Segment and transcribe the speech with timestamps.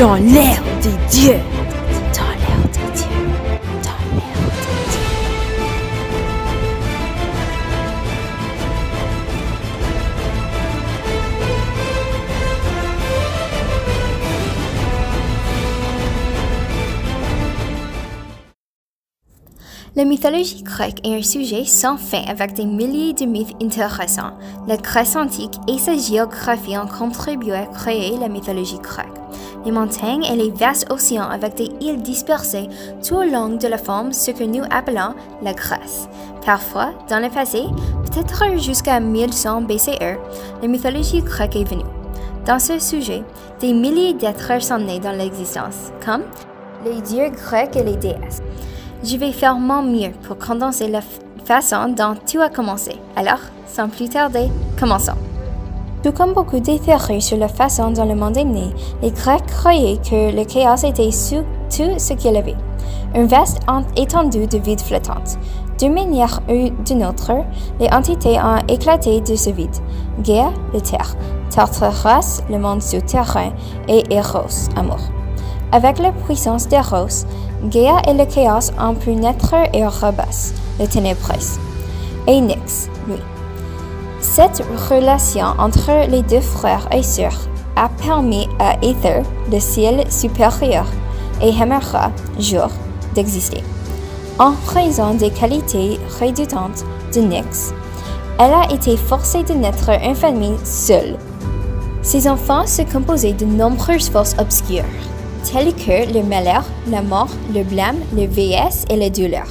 [0.00, 1.36] dans l'air des dieux.
[2.14, 3.20] Dans l'air des dieux.
[3.82, 5.20] Dans l'air des dieux.
[19.96, 24.32] La mythologie grecque est un sujet sans fin avec des milliers de mythes intéressants.
[24.66, 29.19] La Grèce antique et sa géographie ont contribué à créer la mythologie grecque.
[29.64, 32.68] Les montagnes et les vastes océans avec des îles dispersées
[33.06, 36.08] tout au long de la forme ce que nous appelons la Grèce.
[36.44, 37.64] Parfois, dans le passé,
[38.04, 40.18] peut-être jusqu'à 1100 BCE,
[40.62, 41.84] la mythologie grecque est venue.
[42.46, 43.22] Dans ce sujet,
[43.60, 46.22] des milliers d'êtres sont nés dans l'existence, comme
[46.84, 48.40] les dieux grecs et les déesses.
[49.04, 51.02] Je vais faire mon mieux pour condenser la
[51.44, 52.92] façon dont tout a commencé.
[53.16, 55.29] Alors, sans plus tarder, commençons.
[56.02, 58.70] Tout comme beaucoup de théories sur la façon dont le monde est né,
[59.02, 62.56] les Grecs croyaient que le chaos était sous tout ce qu'il avait.
[63.14, 63.60] Un vaste
[63.96, 65.36] étendue de vide flottante.
[65.78, 67.32] D'une manière ou d'une autre,
[67.78, 69.76] les entités ont éclaté de ce vide.
[70.20, 71.16] Gaia, le terre,
[71.50, 73.52] Tartaros, le monde souterrain,
[73.86, 75.00] et Eros, amour.
[75.72, 77.26] Avec la puissance d'Eros,
[77.64, 81.58] Gaia et le chaos ont pu naître et le ténébreux,
[82.26, 83.39] et Nyx, lui.
[84.32, 90.86] Cette relation entre les deux frères et sœurs a permis à Aether, le ciel supérieur,
[91.42, 92.68] et Hemera, jour,
[93.16, 93.64] d'exister.
[94.38, 97.74] En raison des qualités redoutantes de Nyx,
[98.38, 101.16] elle a été forcée de naître en famille seule.
[102.02, 104.84] Ses enfants se composaient de nombreuses forces obscures
[105.42, 109.46] tels que le malheur, la mort, le blâme, le vieillesse et la douleur.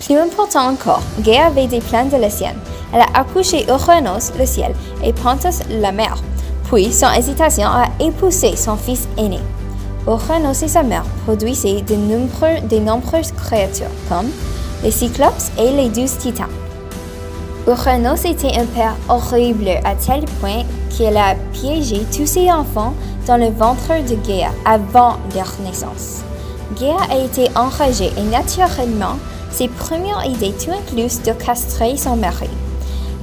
[0.00, 2.58] Plus important encore, Gaia avait des plans de la sienne.
[2.92, 4.74] Elle a accouché Uranos, le ciel,
[5.04, 6.16] et Pontus, la mer,
[6.70, 9.40] puis, sans hésitation, a épousé son fils aîné.
[10.06, 14.28] Uranos et sa mère produisaient de, nombreuses créatures, comme
[14.84, 16.46] les cyclopes et les douze titans.
[17.66, 22.94] Uranos était un père horrible à tel point qu'il a piégé tous ses enfants
[23.26, 26.22] dans le ventre de Gaia avant leur naissance.
[26.78, 29.18] Gaia a été enragée et naturellement,
[29.50, 32.48] ses premières idées tout incluses de castrer son mari.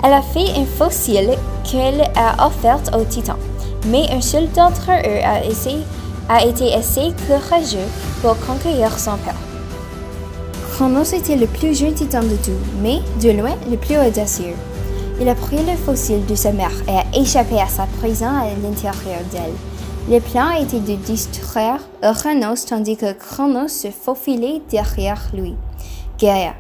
[0.03, 1.31] Elle a fait un fossile
[1.63, 3.38] qu'elle a offert aux titans,
[3.88, 5.84] mais un seul d'entre eux a, essayé,
[6.30, 7.88] a été assez courageux
[8.22, 9.36] pour conquérir son père.
[10.74, 14.53] Chronos était le plus jeune titan de tout, mais de loin le plus audacieux.
[15.19, 18.46] Il a pris le fossile de sa mère et a échappé à sa prison à
[18.62, 19.53] l'intérieur d'elle.
[20.09, 25.56] Le plan était de distraire Uranos tandis que Chronos se faufilait derrière lui.
[26.19, 26.53] Gaia,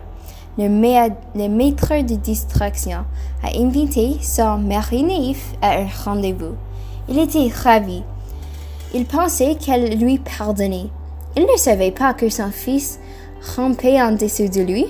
[0.57, 3.05] le, maître de distraction,
[3.43, 6.55] a invité son mari naïf à un rendez-vous.
[7.09, 8.03] Il était ravi.
[8.93, 10.89] Il pensait qu'elle lui pardonnait.
[11.35, 12.99] Il ne savait pas que son fils
[13.55, 14.85] rampait en dessous de lui.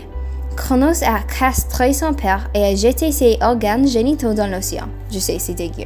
[0.55, 4.87] Chronos a castré son père et a jeté ses organes génitaux dans l'océan.
[5.11, 5.85] Je sais, c'est dégueu.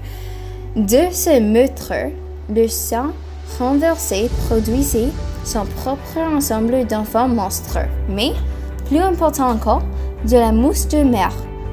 [0.75, 2.11] De ce meurtre,
[2.49, 3.07] le sang
[3.59, 5.09] renversé produisait
[5.43, 7.89] son propre ensemble d'enfants monstrueux.
[8.07, 8.31] Mais,
[8.91, 9.83] plus important encore,
[10.29, 11.31] de la mousse de mer,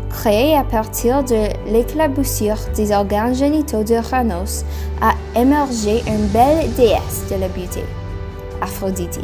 [0.09, 4.63] créée à partir de l'éclaboussure des organes génitaux de Chronos,
[5.03, 7.83] a émergé une belle déesse de la beauté,
[8.63, 9.19] Aphrodite.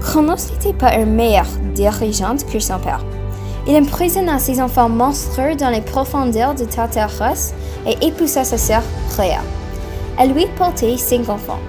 [0.00, 1.44] Chronos n'était pas un meilleur
[1.74, 3.04] dirigeant que son père.
[3.68, 7.52] Il emprisonna ses enfants monstrueux dans les profondeurs de Tartaros
[7.86, 8.82] et épousa sa sœur
[9.18, 9.42] Rhea.
[10.18, 11.60] Elle lui portait cinq enfants,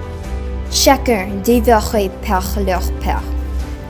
[0.70, 3.33] chacun dévoré par leur père.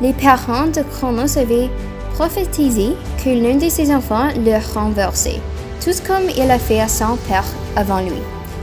[0.00, 1.70] Les parents de Chronos avaient
[2.14, 5.40] prophétisé que l'un de ses enfants le renversait,
[5.82, 7.44] tout comme il a fait à son père
[7.76, 8.22] avant lui.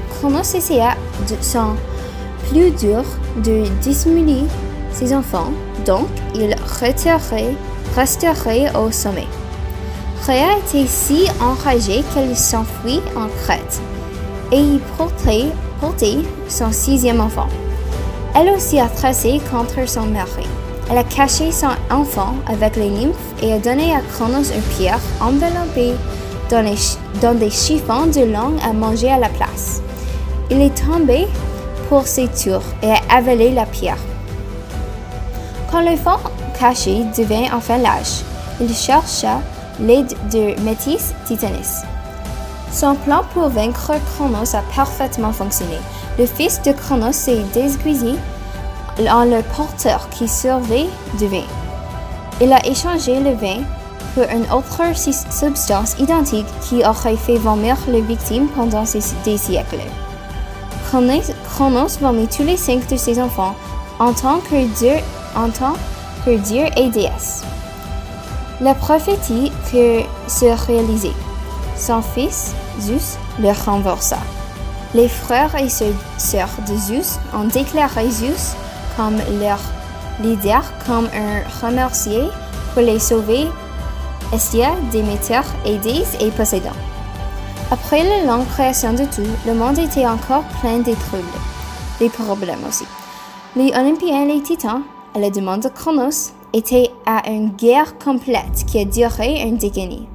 [0.09, 0.95] Chronos essaya
[1.29, 1.75] de son
[2.49, 3.03] plus dur
[3.37, 4.43] de dissimuler
[4.91, 5.51] ses enfants,
[5.85, 7.55] donc il retirerait,
[7.95, 9.27] resterait au sommet.
[10.27, 13.81] Rhea était si enragée qu'elle s'enfuit en Crète
[14.51, 15.47] et y portait,
[15.79, 17.47] portait son sixième enfant.
[18.35, 20.47] Elle aussi a tracé contre son mari.
[20.89, 24.99] Elle a caché son enfant avec les nymphes et a donné à Chronos une pierre
[25.21, 25.93] enveloppée
[26.49, 26.63] dans,
[27.21, 29.81] dans des chiffons de langue à manger à la place.
[30.49, 31.27] Il est tombé
[31.87, 33.97] pour ses tours et a avalé la pierre.
[35.71, 36.19] Quand l'enfant
[36.59, 38.21] caché devint enfin lâche,
[38.59, 39.39] il chercha
[39.79, 41.83] l'aide de Métis Titanis.
[42.71, 45.77] Son plan pour vaincre Chronos a parfaitement fonctionné.
[46.19, 48.13] Le fils de Chronos s'est déguisé
[48.99, 51.43] en le porteur qui servait du vin.
[52.39, 53.63] Il a échangé le vin
[54.13, 59.81] pour une autre substance identique qui aurait fait vomir les victimes pendant des siècles.
[60.89, 63.55] Chronos vomit tous les cinq de ses enfants
[63.99, 64.95] en tant que Dieu,
[65.35, 65.73] en tant
[66.25, 67.43] que Dieu et déesse.
[68.59, 70.45] La prophétie que se.
[71.77, 74.19] Son fils, Zeus, le renversa.
[74.93, 78.55] Les frères et sœurs de Zeus ont déclaré Zeus
[78.95, 79.59] comme leur
[80.21, 82.21] leader comme un remercié
[82.73, 83.47] pour les sauver
[84.33, 86.69] Estia, Déméter, Hades et Poséidon.
[87.69, 91.39] Après la longue création de tout, le monde était encore plein de troubles,
[91.99, 92.85] des problèmes aussi.
[93.55, 94.83] Les Olympiens et les Titans,
[95.15, 100.07] à la demande de Chronos, étaient à une guerre complète qui a duré une décennie.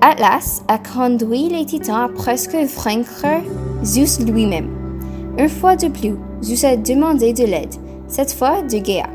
[0.00, 3.42] Atlas a conduit les Titans à presque vaincre
[3.84, 4.70] Zeus lui-même.
[5.38, 7.74] Une fois de plus, Zeus a demandé de l'aide,
[8.08, 9.06] cette fois de Gaia.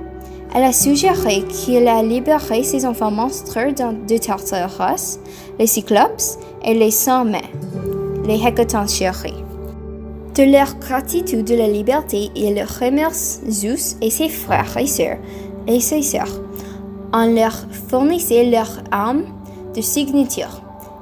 [0.53, 5.19] Elle a suggéré qu'il a libéré ses enfants monstrueux de Tartaros,
[5.57, 6.21] les Cyclopes
[6.65, 7.39] et les sans mains,
[8.25, 8.38] les
[8.88, 9.44] chéris.
[10.35, 15.18] De leur gratitude de la liberté, il remercie Zeus et ses frères et sœurs
[15.68, 16.41] et ses sœurs
[17.13, 17.53] en leur
[17.89, 19.23] fournissant leurs armes
[19.75, 20.62] de signature,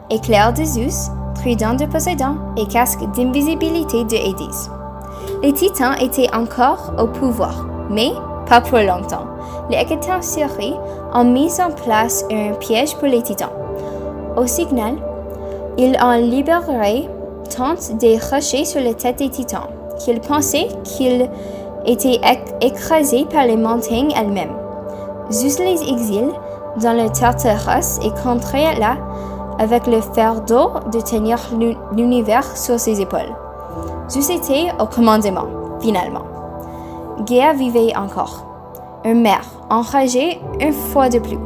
[0.10, 4.79] éclair de Zeus, trident de Poséidon et casque d'invisibilité de Hades.
[5.42, 8.12] Les titans étaient encore au pouvoir, mais
[8.46, 9.26] pas pour longtemps.
[9.70, 10.76] Les Hécatoncéries
[11.14, 13.52] ont mis en place un piège pour les titans.
[14.36, 14.96] Au signal,
[15.78, 17.08] ils ont libéré
[17.56, 21.30] tant des rochers sur la tête des titans qu'ils pensaient qu'ils
[21.86, 22.20] étaient
[22.60, 24.56] écrasés par les montagnes elles-mêmes.
[25.32, 26.32] Zeus les exile
[26.82, 28.98] dans le Tartaros et contraint là
[29.58, 31.40] avec le fardeau de tenir
[31.96, 33.36] l'univers sur ses épaules.
[34.16, 35.46] Était au commandement,
[35.80, 36.24] finalement.
[37.26, 38.46] Gaia vivait encore.
[39.06, 41.38] Une mère, enragée une fois de plus.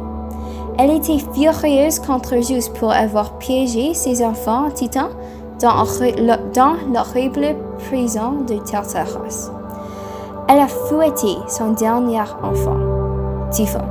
[0.78, 5.10] Elle était furieuse contre Zeus pour avoir piégé ses enfants titans
[5.60, 5.84] dans,
[6.92, 7.54] l'horrible
[7.86, 9.50] prison de Tartaros.
[10.48, 12.76] Elle a fouetté son dernier enfant,
[13.50, 13.84] Typhon,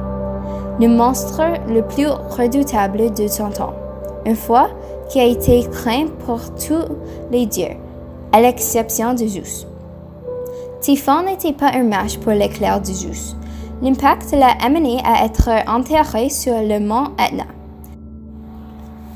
[0.80, 3.74] le monstre le plus redoutable de son temps,
[4.26, 4.68] une fois
[5.10, 6.84] qui a été craint pour tous
[7.32, 7.78] les dieux,
[8.34, 9.68] à l'exception de Zeus.
[10.82, 13.38] Typhon n'était pas un match pour l'éclair de Zeus.
[13.82, 17.46] L'impact l'a amené à être enterré sur le mont Etna.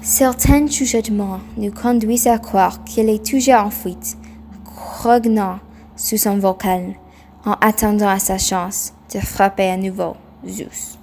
[0.02, 4.18] Certains chuchotements nous conduisent à croire qu'il est toujours en fuite,
[4.64, 5.60] grognant
[5.96, 6.94] sous son vocal,
[7.46, 10.16] en attendant à sa chance de frapper à nouveau
[10.48, 10.98] Zeus.